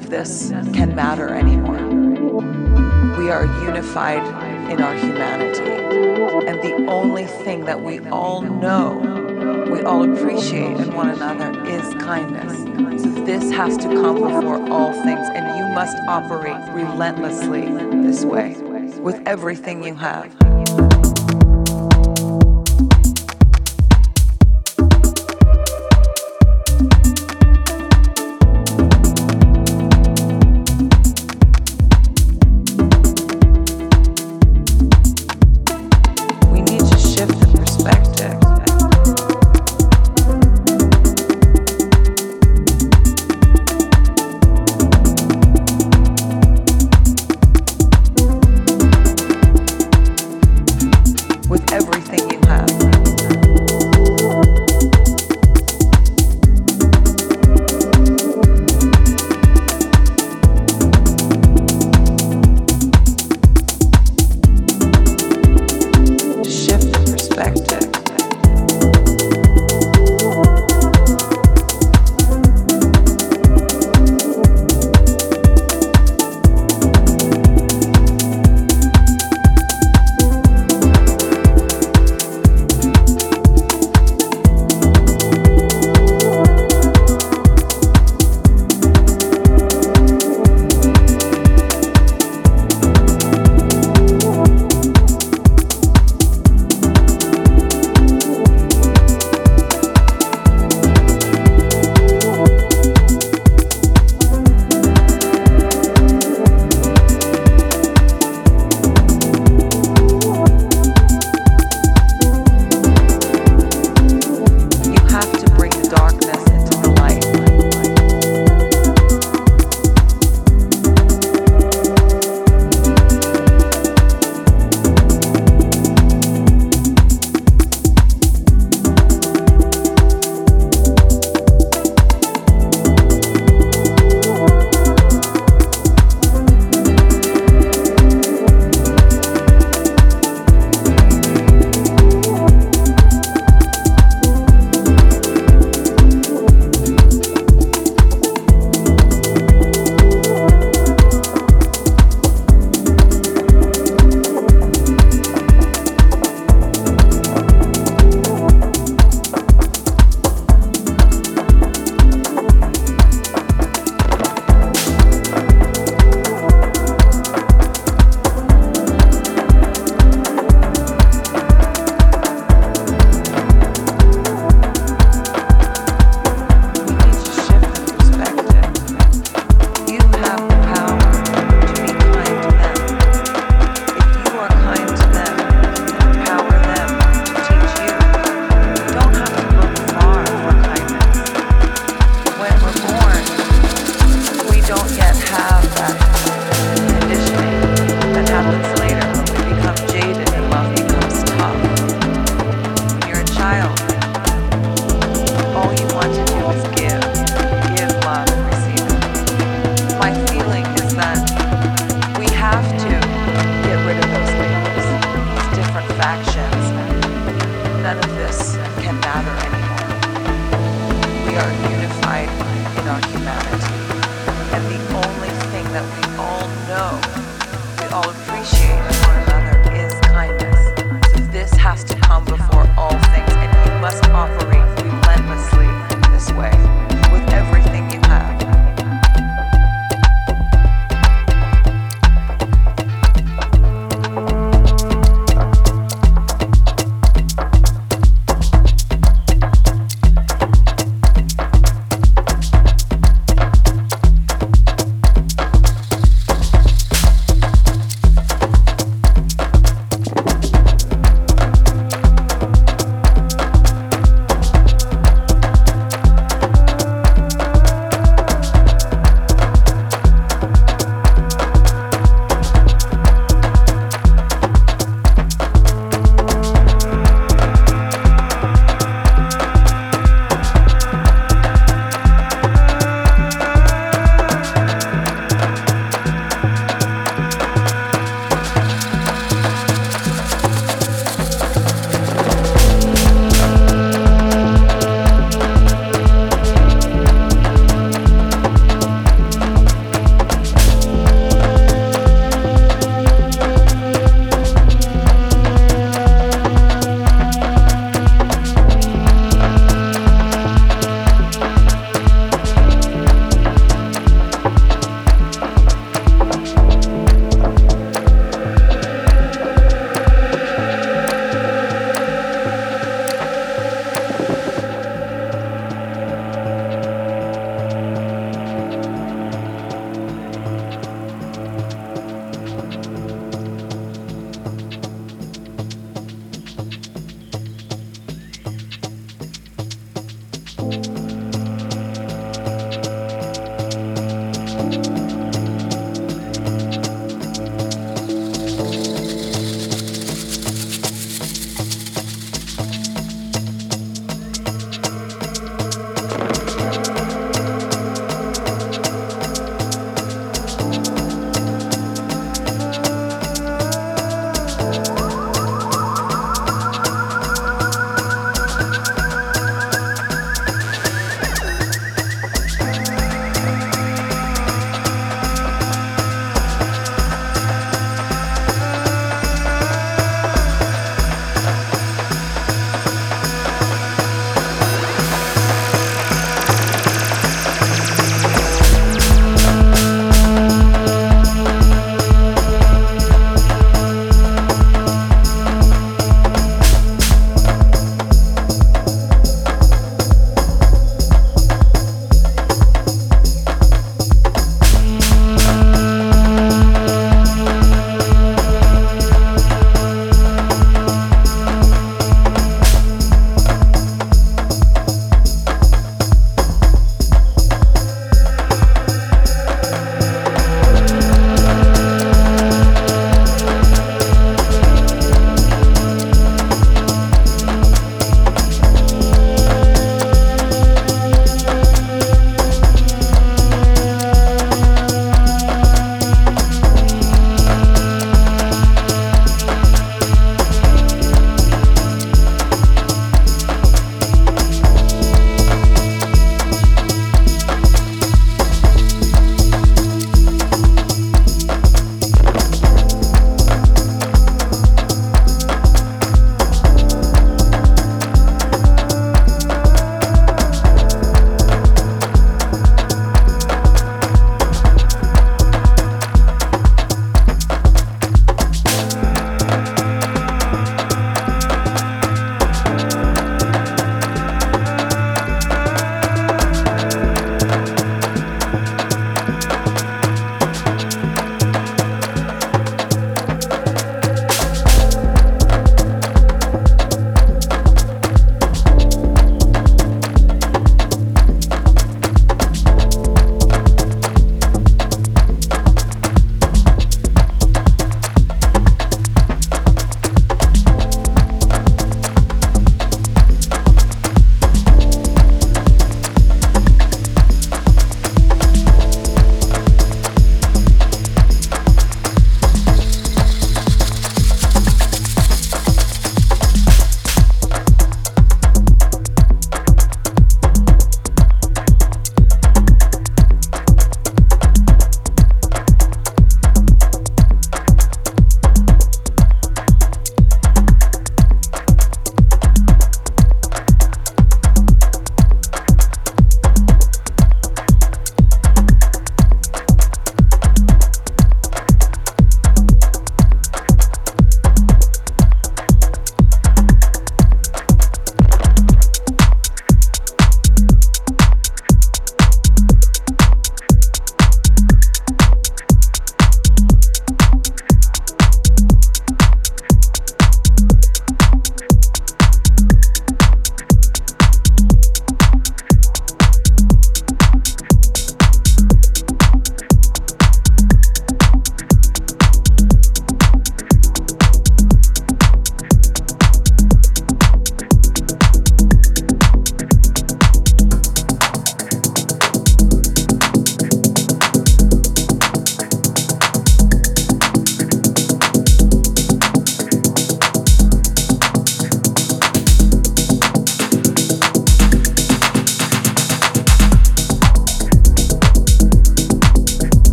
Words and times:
of 0.00 0.10
this 0.10 0.50
can 0.72 0.94
matter 0.94 1.28
anymore. 1.28 1.76
We 3.18 3.30
are 3.30 3.44
unified 3.62 4.24
in 4.70 4.80
our 4.80 4.94
humanity. 4.94 5.70
And 6.48 6.60
the 6.62 6.90
only 6.90 7.26
thing 7.26 7.66
that 7.66 7.82
we 7.82 8.00
all 8.08 8.40
know, 8.40 8.98
we 9.70 9.82
all 9.82 10.10
appreciate 10.10 10.76
in 10.78 10.94
one 10.94 11.10
another 11.10 11.64
is 11.66 11.82
kindness. 12.02 13.02
So 13.02 13.10
this 13.24 13.50
has 13.52 13.76
to 13.78 13.88
come 13.88 14.14
before 14.14 14.68
all 14.70 14.92
things, 14.92 15.28
and 15.34 15.58
you 15.58 15.66
must 15.74 15.96
operate 16.08 16.56
relentlessly 16.72 17.66
this 18.02 18.24
way 18.24 18.56
with 19.00 19.20
everything 19.26 19.84
you 19.84 19.94
have. 19.96 20.39